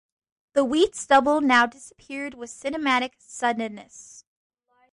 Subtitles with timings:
[0.53, 4.25] The wheat stubble now disappeared with cinematic suddenness.